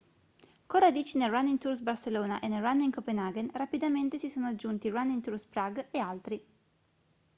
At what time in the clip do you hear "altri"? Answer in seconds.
5.99-6.43